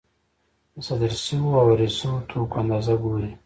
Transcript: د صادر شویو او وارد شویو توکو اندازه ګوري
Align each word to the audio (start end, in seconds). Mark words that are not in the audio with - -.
د 0.73 0.75
صادر 0.87 1.11
شویو 1.23 1.51
او 1.59 1.65
وارد 1.69 1.89
شویو 1.97 2.25
توکو 2.29 2.55
اندازه 2.61 2.93
ګوري 3.03 3.31